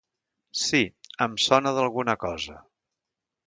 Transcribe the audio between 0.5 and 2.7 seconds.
Sí, em sona d'alguna cosa.